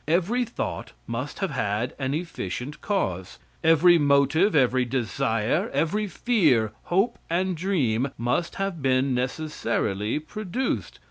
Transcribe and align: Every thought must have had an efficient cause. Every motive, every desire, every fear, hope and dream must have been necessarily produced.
Every 0.07 0.45
thought 0.45 0.93
must 1.05 1.37
have 1.37 1.51
had 1.51 1.93
an 1.99 2.15
efficient 2.15 2.81
cause. 2.81 3.37
Every 3.63 3.99
motive, 3.99 4.55
every 4.55 4.83
desire, 4.83 5.69
every 5.73 6.07
fear, 6.07 6.71
hope 6.85 7.19
and 7.29 7.55
dream 7.55 8.09
must 8.17 8.55
have 8.55 8.81
been 8.81 9.13
necessarily 9.13 10.17
produced. 10.17 10.97